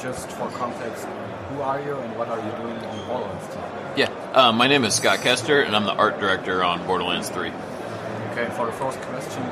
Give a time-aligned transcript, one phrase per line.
[0.00, 1.04] just for context,
[1.50, 3.62] who are you and what are you doing on Borderlands team?
[3.96, 7.48] Yeah, uh, my name is Scott Kester, and I'm the art director on Borderlands 3.
[8.30, 9.44] Okay, for the first question,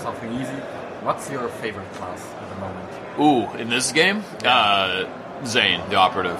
[0.00, 0.54] something easy.
[1.02, 2.88] What's your favorite class at the moment?
[3.20, 5.04] Ooh, in this game, uh,
[5.44, 6.38] Zane, the operative.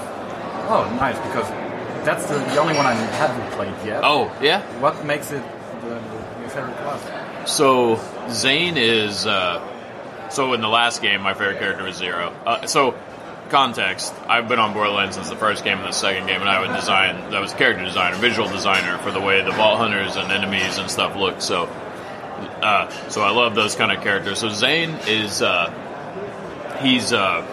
[0.71, 1.49] Oh, nice, because
[2.05, 4.01] that's the, the only one I haven't played yet.
[4.05, 4.63] Oh, yeah.
[4.81, 5.43] What makes it
[5.83, 6.01] the,
[6.41, 7.51] your favorite class?
[7.51, 8.01] So
[8.31, 9.27] Zane is.
[9.27, 9.67] Uh,
[10.31, 12.35] so in the last game, my favorite character was Zero.
[12.45, 12.95] Uh, so
[13.51, 16.61] context, I've been on Borderlands since the first game and the second game, and I
[16.61, 17.31] would design.
[17.31, 20.91] That was character designer, visual designer for the way the vault hunters and enemies and
[20.91, 21.41] stuff look.
[21.41, 24.39] So, uh, so I love those kind of characters.
[24.39, 25.43] So Zane is.
[25.43, 27.13] Uh, he's.
[27.13, 27.47] Uh,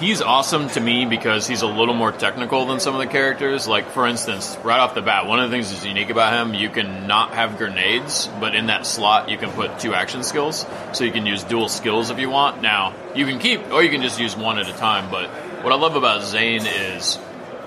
[0.00, 3.66] he's awesome to me because he's a little more technical than some of the characters.
[3.66, 6.54] Like, for instance, right off the bat, one of the things that's unique about him,
[6.54, 10.66] you can not have grenades, but in that slot, you can put two action skills.
[10.92, 12.62] So you can use dual skills if you want.
[12.62, 15.10] Now, you can keep, or you can just use one at a time.
[15.10, 15.28] But
[15.62, 17.18] what I love about Zane is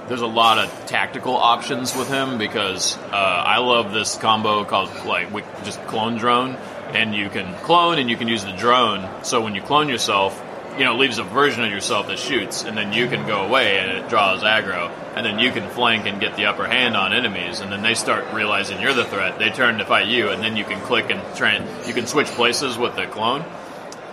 [0.08, 4.90] there's a lot of tactical options with him because uh, I love this combo called,
[5.06, 5.32] like,
[5.64, 6.58] just clone drone.
[6.88, 9.26] And you can clone and you can use the drone.
[9.26, 10.42] So when you clone yourself,
[10.78, 13.80] you know, leaves a version of yourself that shoots, and then you can go away
[13.80, 17.14] and it draws aggro, and then you can flank and get the upper hand on
[17.14, 19.40] enemies, and then they start realizing you're the threat.
[19.40, 22.06] They turn to fight you, and then you can click and try and you can
[22.06, 23.44] switch places with the clone.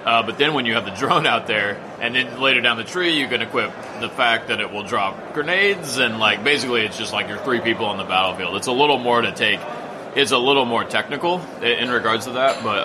[0.05, 2.85] Uh, but then when you have the drone out there, and then later down the
[2.85, 3.71] tree, you can equip
[4.01, 7.61] the fact that it will drop grenades, and like basically it's just like you're three
[7.61, 8.57] people on the battlefield.
[8.57, 9.61] It's a little more to take.
[10.17, 12.79] It's a little more technical in regards to that, but.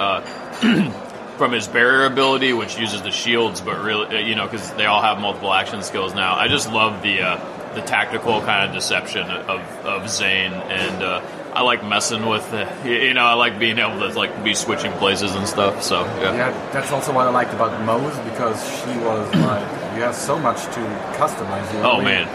[0.63, 1.05] Uh,
[1.39, 4.85] from his barrier ability, which uses the shields, but really, uh, you know, because they
[4.85, 6.35] all have multiple action skills now.
[6.35, 11.21] I just love the uh, the tactical kind of deception of, of Zane, and uh,
[11.53, 14.91] I like messing with, the, you know, I like being able to like be switching
[14.93, 15.81] places and stuff.
[15.81, 20.03] So yeah, yeah that's also what I liked about Moze because she was like, you
[20.03, 20.81] have so much to
[21.17, 21.73] customize.
[21.73, 22.27] You oh man,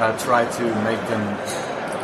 [0.00, 1.22] uh, try to make them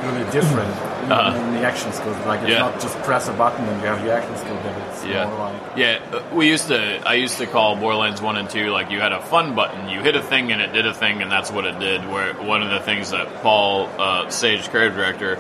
[0.03, 0.71] really different
[1.11, 2.17] uh, in the action skills.
[2.27, 2.59] Like it's yeah.
[2.59, 5.27] not just press a button and you have your action skill, but it's yeah.
[5.27, 6.01] more like yeah.
[6.13, 9.13] Uh, we used to I used to call Borderlands one and two like you had
[9.13, 11.65] a fun button, you hit a thing and it did a thing, and that's what
[11.67, 12.01] it did.
[12.09, 15.37] Where one of the things that Paul uh, Sage, creative director,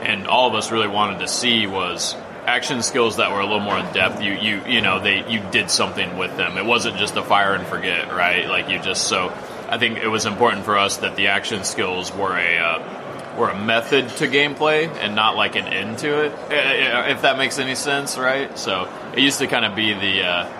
[0.00, 3.60] and all of us really wanted to see was action skills that were a little
[3.60, 4.22] more in depth.
[4.22, 6.58] You you you know they you did something with them.
[6.58, 8.48] It wasn't just a fire and forget, right?
[8.48, 9.32] Like you just so.
[9.68, 13.01] I think it was important for us that the action skills were a uh,
[13.36, 17.58] were a method to gameplay and not like an end to it, if that makes
[17.58, 18.58] any sense, right?
[18.58, 20.52] So it used to kind of be the, uh,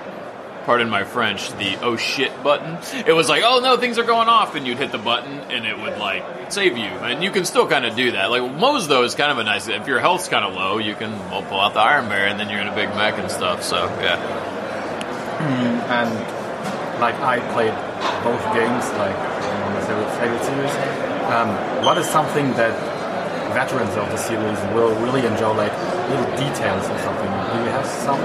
[0.65, 2.79] pardon my French, the oh shit button.
[3.07, 5.67] It was like, oh no, things are going off, and you'd hit the button and
[5.67, 6.85] it would like save you.
[6.85, 8.31] And you can still kind of do that.
[8.31, 9.69] Like Moze though is kind of a nice.
[9.69, 12.39] If your health's kind of low, you can well, pull out the Iron Bear and
[12.39, 13.63] then you're in a big mech and stuff.
[13.63, 14.17] So yeah.
[15.39, 17.75] Mm, and like I played
[18.23, 19.17] both games, like
[19.73, 19.81] my
[20.19, 22.73] favorite series um, what is something that
[23.55, 25.73] veterans of the series will really enjoy, like
[26.11, 27.27] little details or something?
[27.27, 28.21] Do you have some?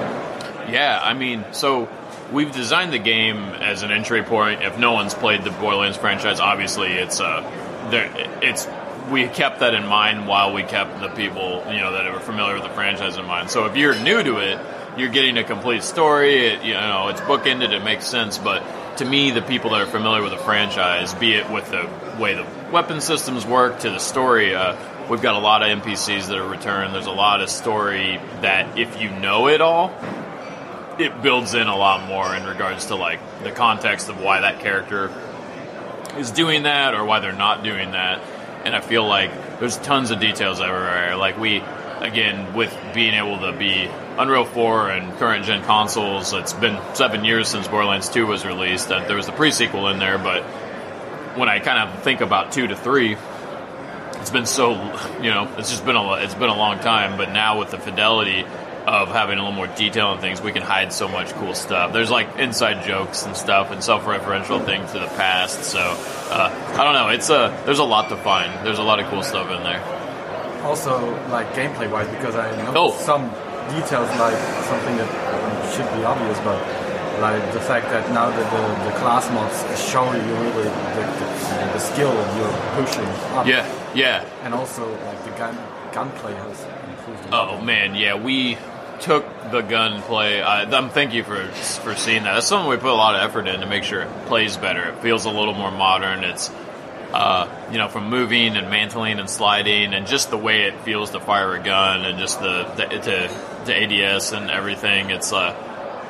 [0.70, 1.88] Yeah, I mean, so
[2.32, 4.62] we've designed the game as an entry point.
[4.62, 7.42] If no one's played the Borderlands franchise, obviously it's uh,
[7.90, 8.12] there.
[8.42, 8.68] It's
[9.10, 12.56] we kept that in mind while we kept the people you know that are familiar
[12.56, 13.50] with the franchise in mind.
[13.50, 14.60] So if you're new to it,
[14.98, 16.48] you're getting a complete story.
[16.48, 17.72] It, you know, it's bookended.
[17.72, 18.64] It makes sense, but
[18.98, 22.34] to me, the people that are familiar with the franchise, be it with the way
[22.34, 24.76] the weapon systems work to the story, uh,
[25.10, 26.94] we've got a lot of NPCs that are returned.
[26.94, 29.94] There's a lot of story that, if you know it all,
[31.00, 34.60] it builds in a lot more in regards to like the context of why that
[34.60, 35.12] character
[36.18, 38.22] is doing that or why they're not doing that.
[38.66, 41.16] And I feel like there's tons of details everywhere.
[41.16, 41.58] Like we,
[42.00, 47.24] again, with being able to be Unreal 4 and current gen consoles, it's been seven
[47.24, 48.92] years since Borderlands 2 was released.
[48.92, 50.44] And there was the pre sequel in there, but
[51.38, 53.18] when I kind of think about 2 to 3,
[54.16, 54.72] it's been so,
[55.22, 57.18] you know, it's just been a, it's been a long time.
[57.18, 58.44] But now with the fidelity
[58.86, 61.94] of having a little more detail and things, we can hide so much cool stuff.
[61.94, 65.64] There's like inside jokes and stuff and self-referential things to the past.
[65.66, 67.10] So uh, I don't know.
[67.10, 68.66] It's a there's a lot to find.
[68.66, 69.98] There's a lot of cool stuff in there
[70.68, 71.00] also
[71.30, 72.92] like gameplay wise because I know oh.
[73.00, 73.30] some
[73.72, 74.38] details like
[74.68, 75.10] something that
[75.74, 76.60] should be obvious, but
[77.20, 81.72] like the fact that now that the, the class mods show you really the, the,
[81.74, 83.06] the skill you're pushing
[83.36, 83.48] up.
[83.48, 84.26] Yeah, yeah.
[84.44, 85.58] And also like the gun
[85.94, 87.34] gunplay has improved.
[87.34, 88.58] Oh man, yeah, we
[89.00, 90.42] took the gunplay.
[90.42, 91.46] I, am thank you for
[91.84, 92.34] for seeing that.
[92.34, 94.84] That's something we put a lot of effort in to make sure it plays better.
[94.90, 96.24] It feels a little more modern.
[96.24, 96.50] It's
[97.14, 101.12] uh, you know, from moving and mantling and sliding, and just the way it feels
[101.12, 105.10] to fire a gun, and just the, the to, to ADS and everything.
[105.10, 105.54] It's uh,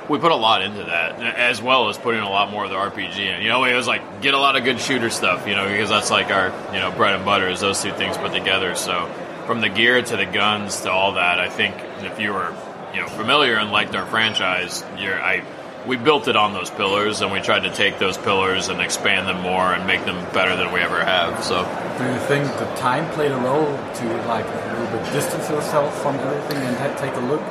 [0.09, 2.77] we put a lot into that, as well as putting a lot more of the
[2.77, 3.41] RPG in.
[3.41, 5.89] You know, it was like get a lot of good shooter stuff, you know, because
[5.89, 8.75] that's like our you know bread and butter is those two things put together.
[8.75, 9.07] So
[9.45, 12.55] from the gear to the guns to all that, I think if you were
[12.93, 15.43] you know familiar and liked our franchise, you're I
[15.85, 19.27] we built it on those pillars and we tried to take those pillars and expand
[19.27, 21.43] them more and make them better than we ever have.
[21.43, 21.63] So
[21.97, 26.01] do you think the time played a role to like a little bit distance yourself
[26.01, 27.41] from everything and take a look?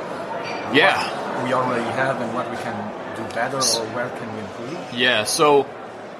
[0.73, 1.16] Yeah.
[1.43, 2.75] We already have and what we can
[3.15, 4.93] do better or where can we improve?
[4.93, 5.67] Yeah, so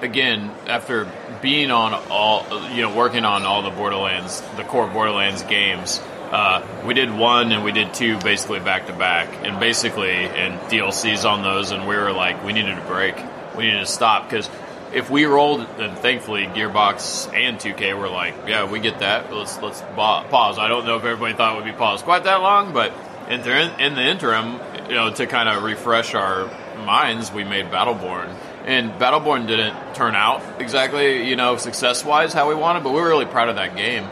[0.00, 1.10] again, after
[1.42, 6.00] being on all, you know, working on all the Borderlands, the core Borderlands games,
[6.30, 10.60] uh, we did one and we did two basically back to back, and basically and
[10.70, 13.16] DLCs on those, and we were like, we needed a break,
[13.56, 14.48] we needed to stop because
[14.92, 19.60] if we rolled, and thankfully Gearbox and 2K were like, yeah, we get that, let's
[19.60, 20.58] let's pause.
[20.58, 22.92] I don't know if everybody thought it would be paused quite that long, but
[23.28, 26.46] in in the interim, you know, to kind of refresh our
[26.84, 28.34] minds, we made Battleborn.
[28.64, 33.00] And Battleborn didn't turn out exactly, you know, success wise how we wanted, but we
[33.00, 34.06] were really proud of that game.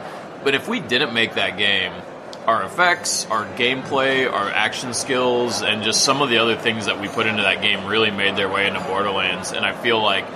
[0.45, 1.93] But if we didn't make that game,
[2.47, 7.01] our effects, our gameplay, our action skills, and just some of the other things that
[7.01, 9.53] we put into that game really made their way into Borderlands.
[9.53, 10.27] And I feel like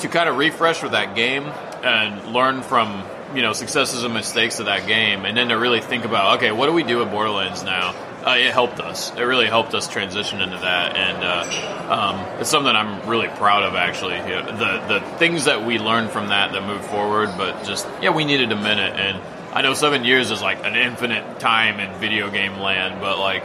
[0.00, 3.02] to kind of refresh with that game and learn from
[3.34, 6.52] you know successes and mistakes of that game, and then to really think about okay,
[6.52, 7.94] what do we do with Borderlands now?
[8.24, 9.14] Uh, it helped us.
[9.14, 13.64] It really helped us transition into that, and uh, um, it's something I'm really proud
[13.64, 13.74] of.
[13.74, 17.64] Actually, you know, the the things that we learned from that that moved forward, but
[17.64, 19.20] just yeah, we needed a minute, and
[19.52, 23.44] I know seven years is like an infinite time in video game land, but like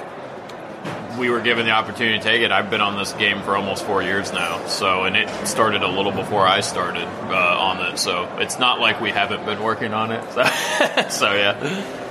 [1.20, 2.54] we were given the opportunity to take it.
[2.54, 5.90] I've been on this game for almost four years now, so and it started a
[5.90, 8.00] little before I started uh, on it.
[8.00, 10.24] So it's not like we haven't been working on it.
[10.32, 10.44] So,
[11.10, 12.09] so yeah.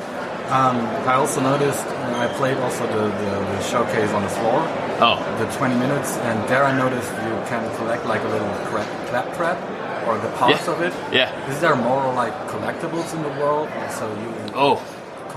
[0.48, 4.64] Um, I also noticed I played also the, the, the, showcase on the floor.
[5.00, 8.88] Oh, the 20 minutes, and there I noticed you can collect like a little crap,
[9.08, 10.72] Claptrap or the parts yeah.
[10.72, 10.94] of it.
[11.12, 11.50] Yeah.
[11.50, 13.68] Is there more like collectibles in the world?
[13.90, 14.82] So you oh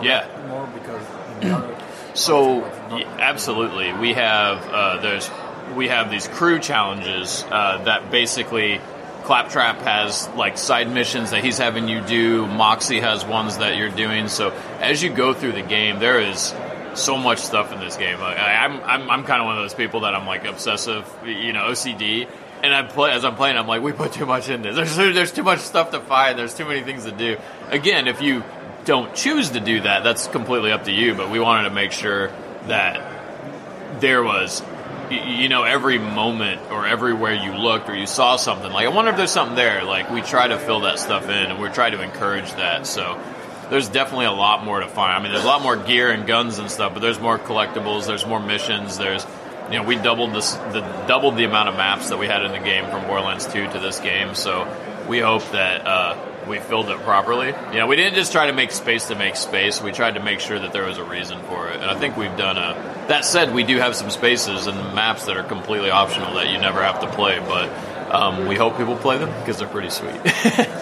[0.02, 1.06] yeah more because
[1.42, 1.82] in the other
[2.14, 2.60] so
[2.96, 5.30] yeah, absolutely, we have uh, there's
[5.76, 8.82] we have these crew challenges uh, that basically
[9.24, 12.46] Claptrap has like side missions that he's having you do.
[12.46, 14.28] Moxxi has ones that you're doing.
[14.28, 16.54] So as you go through the game, there is
[16.94, 18.20] so much stuff in this game.
[18.20, 21.54] I, am I'm, I'm kind of one of those people that I'm like obsessive, you
[21.54, 22.28] know, OCD.
[22.64, 24.76] And I play as I'm playing, I'm like, we put too much in this.
[24.76, 26.38] There's there's too much stuff to find.
[26.38, 27.38] There's too many things to do.
[27.70, 28.44] Again, if you
[28.86, 31.16] don't choose to do that, that's completely up to you.
[31.16, 32.32] But we wanted to make sure
[32.68, 34.62] that there was,
[35.12, 38.72] you know, every moment or everywhere you looked or you saw something.
[38.72, 39.84] Like, I wonder if there's something there.
[39.84, 42.88] Like, we try to fill that stuff in, and we try to encourage that.
[42.88, 43.22] So
[43.70, 45.14] there's definitely a lot more to find.
[45.14, 48.08] I mean, there's a lot more gear and guns and stuff, but there's more collectibles.
[48.08, 48.98] There's more missions.
[48.98, 49.26] There's
[49.72, 52.52] you know, we doubled this, the doubled the amount of maps that we had in
[52.52, 54.36] the game from Borderlands 2 to this game.
[54.36, 54.68] So
[55.08, 57.48] we hope that uh, we filled it properly.
[57.48, 59.82] You know, we didn't just try to make space to make space.
[59.82, 61.78] We tried to make sure that there was a reason for it.
[61.78, 62.74] And I think we've done a.
[63.08, 66.58] That said, we do have some spaces and maps that are completely optional that you
[66.60, 67.70] never have to play, but
[68.14, 70.14] um, we hope people play them because they're pretty sweet.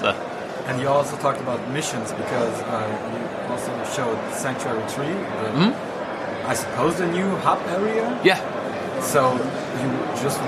[0.01, 0.11] so.
[0.65, 6.47] And you also talked about missions because uh, you also showed Sanctuary 3, the, mm-hmm.
[6.47, 8.19] I suppose the new hub area?
[8.23, 8.41] Yeah.
[9.01, 10.39] So you just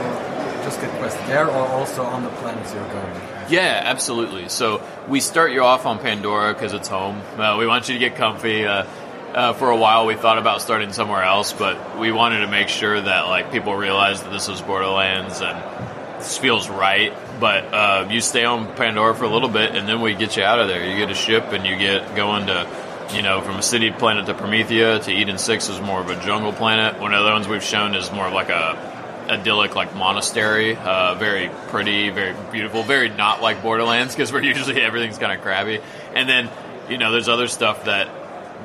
[0.63, 3.40] just get quests there or also on the planets you're going?
[3.51, 4.47] Yeah, absolutely.
[4.47, 7.21] So we start you off on Pandora because it's home.
[7.37, 8.65] Uh, we want you to get comfy.
[8.65, 8.85] Uh,
[9.33, 12.69] uh, for a while, we thought about starting somewhere else, but we wanted to make
[12.69, 17.13] sure that like people realized that this was Borderlands and this feels right.
[17.41, 20.43] But uh, you stay on Pandora for a little bit, and then we get you
[20.43, 20.89] out of there.
[20.89, 22.69] You get a ship, and you get going to
[23.13, 26.23] you know, from a city planet to Promethea to Eden Six is more of a
[26.23, 27.01] jungle planet.
[27.01, 28.90] One of the ones we've shown is more of like a
[29.29, 30.75] idyllic like monastery.
[30.75, 35.41] Uh, very pretty, very beautiful, very not like Borderlands because we're usually everything's kind of
[35.41, 35.79] crabby.
[36.13, 36.49] And then
[36.89, 38.09] you know there's other stuff that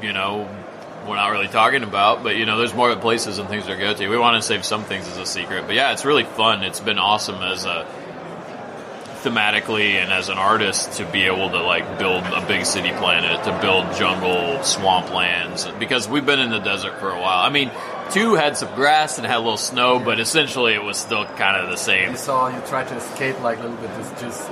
[0.03, 0.49] you know
[1.07, 3.95] we're not really talking about, but you know there's more places and things to go
[3.95, 4.09] to.
[4.09, 6.63] We want to save some things as a secret, but yeah, it's really fun.
[6.63, 7.87] It's been awesome as a
[9.27, 13.43] thematically and as an artist to be able to like build a big city planet,
[13.45, 17.45] to build jungle, swamplands, because we've been in the desert for a while.
[17.45, 17.73] I mean,
[18.11, 21.57] two had some grass and had a little snow, but essentially it was still kind
[21.63, 22.13] of the same.
[22.13, 24.49] You saw you tried to escape like a little bit this just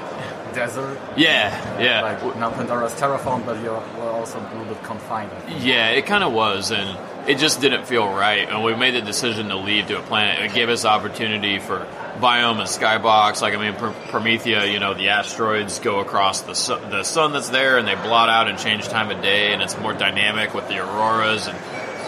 [0.55, 0.99] desert.
[1.17, 2.03] Yeah, yeah.
[2.03, 5.31] Like now Pandora's terraformed, but you were also a little bit confined.
[5.61, 8.49] Yeah, it kind of was, and it just didn't feel right.
[8.49, 10.41] And we made the decision to leave to a planet.
[10.45, 11.87] It gave us opportunity for
[12.21, 13.43] biome and skybox.
[13.43, 17.49] Like I mean, Promethea, you know, the asteroids go across the sun, the sun that's
[17.49, 20.69] there, and they blot out and change time of day, and it's more dynamic with
[20.69, 21.59] the auroras and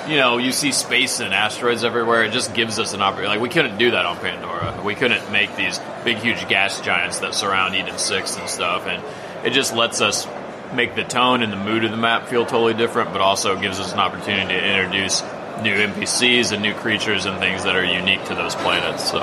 [0.08, 2.24] you know, you see space and asteroids everywhere.
[2.24, 3.28] It just gives us an opportunity.
[3.28, 4.80] Like we couldn't do that on Pandora.
[4.84, 8.86] We couldn't make these big, huge gas giants that surround Eden Six and stuff.
[8.86, 9.02] And
[9.44, 10.26] it just lets us
[10.72, 13.80] make the tone and the mood of the map feel totally different, but also gives
[13.80, 15.22] us an opportunity to introduce
[15.62, 19.10] new NPCs and new creatures and things that are unique to those planets.
[19.10, 19.20] So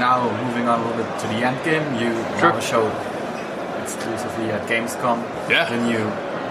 [0.00, 0.16] Now
[0.46, 2.52] moving on a little bit to the end game, you Sure.
[2.54, 2.92] now showed
[3.82, 5.68] exclusively at Gamescom Yeah.
[5.68, 6.02] the new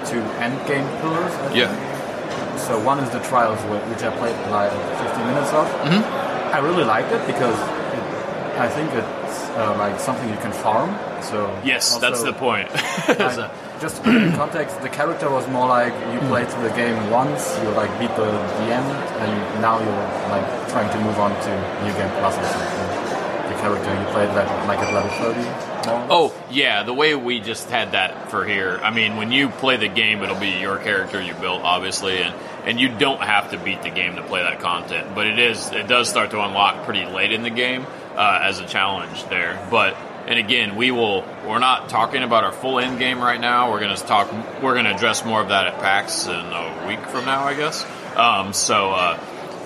[0.09, 1.33] two end game pillars.
[1.53, 1.71] Yeah,
[2.57, 5.65] So one is the trials, which I played like 15 minutes of.
[5.85, 6.53] Mm-hmm.
[6.55, 7.57] I really liked it because
[7.97, 8.03] it,
[8.65, 10.89] I think it's uh, like something you can farm.
[11.21, 12.67] So yes, also, that's the point.
[13.07, 13.51] like,
[13.81, 16.27] just to put in context, the character was more like you Mm.
[16.29, 18.29] played through the game once, you like beat the,
[18.59, 18.89] the end,
[19.23, 21.51] and now you're like trying to move on to
[21.85, 22.98] new game plus or something.
[23.59, 25.69] Character you played that like at level 30.
[25.89, 26.07] more.
[26.09, 28.79] Oh, yeah, the way we just had that for here.
[28.81, 32.33] I mean, when you play the game, it'll be your character you built, obviously, and,
[32.65, 35.13] and you don't have to beat the game to play that content.
[35.15, 37.85] But it is it does start to unlock pretty late in the game
[38.15, 39.65] uh, as a challenge there.
[39.69, 39.95] But
[40.27, 43.71] and again, we will we're not talking about our full end game right now.
[43.71, 47.25] We're gonna talk we're gonna address more of that at PAX in a week from
[47.25, 47.85] now, I guess.
[48.15, 48.91] Um, so.
[48.91, 49.19] Uh,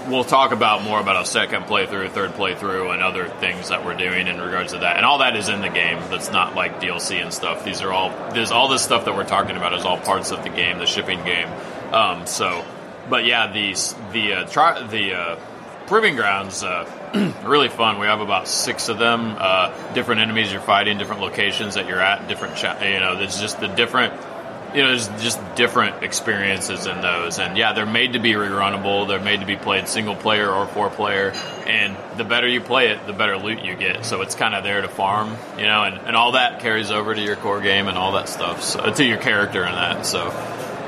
[0.08, 3.96] we'll talk about more about a second playthrough, third playthrough, and other things that we're
[3.96, 4.98] doing in regards to that.
[4.98, 5.98] And all that is in the game.
[6.10, 7.64] That's not like DLC and stuff.
[7.64, 10.44] These are all there's all this stuff that we're talking about is all parts of
[10.44, 11.48] the game, the shipping game.
[11.94, 12.66] Um, so,
[13.10, 15.40] but yeah, these the uh, tri- the uh,
[15.88, 16.90] proving grounds uh,
[17.46, 18.00] really fun.
[18.00, 19.36] We have about six of them.
[19.38, 23.18] Uh, different enemies you're fighting, different locations that you're at, different cha- you know.
[23.18, 24.14] There's just the different
[24.76, 27.40] you know, there's just different experiences in those.
[27.40, 29.08] And yeah, they're made to be rerunnable.
[29.08, 31.32] They're made to be played single player or four player.
[31.68, 34.06] And the better you play it, the better loot you get.
[34.06, 37.14] So it's kind of there to farm, you know, and, and all that carries over
[37.14, 38.64] to your core game and all that stuff.
[38.64, 40.06] So to your character and that.
[40.06, 40.30] So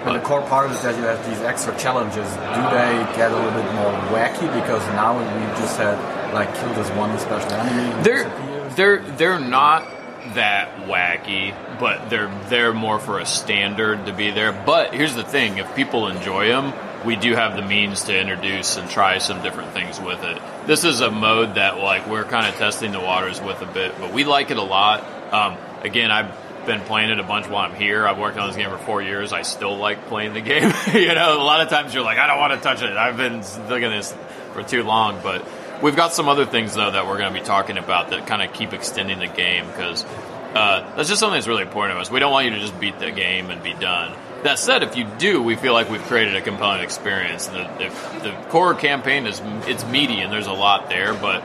[0.06, 2.28] And the core part is that you have these extra challenges.
[2.30, 5.26] Do they get a little bit more wacky because now we
[5.60, 5.98] just had
[6.34, 8.04] like kill this one special enemy?
[8.04, 8.30] they're
[8.76, 9.88] they're they're not
[10.34, 14.52] that wacky, but they're they're more for a standard to be there.
[14.52, 16.74] But here's the thing: if people enjoy them,
[17.06, 20.42] we do have the means to introduce and try some different things with it.
[20.66, 23.94] This is a mode that like we're kind of testing the waters with a bit,
[24.00, 25.04] but we like it a lot.
[25.34, 28.08] Um, again, I've been playing it a bunch while I'm here.
[28.08, 29.32] I've worked on this game for four years.
[29.34, 30.72] I still like playing the game.
[30.94, 32.98] you know, a lot of times you're like, I don't want to touch it.
[32.98, 34.16] I've been looking at this
[34.54, 35.46] for too long, but
[35.82, 38.42] we've got some other things though that we're going to be talking about that kind
[38.42, 40.04] of keep extending the game because
[40.56, 42.10] uh, that's just something that's really important to us.
[42.10, 44.16] We don't want you to just beat the game and be done.
[44.44, 47.48] That said, if you do, we feel like we've created a compelling experience.
[47.48, 51.44] The, the, the core campaign is it's meaty and there's a lot there, but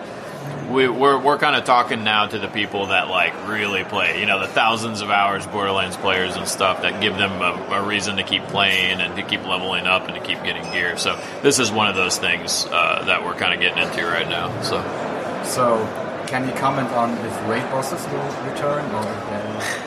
[0.71, 4.21] we, we're we're kind of talking now to the people that like really play.
[4.21, 7.87] You know, the thousands of hours Borderlands players and stuff that give them a, a
[7.87, 10.97] reason to keep playing and to keep leveling up and to keep getting gear.
[10.97, 14.29] So this is one of those things uh, that we're kind of getting into right
[14.29, 14.63] now.
[14.63, 14.81] So.
[15.45, 19.81] So, can you comment on if raid bosses will return or?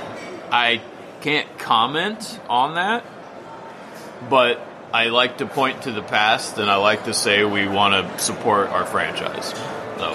[0.52, 0.82] I
[1.22, 3.06] can't comment on that,
[4.30, 4.60] but
[4.94, 8.20] I like to point to the past and I like to say we want to
[8.20, 9.54] support our franchise.
[9.98, 10.14] So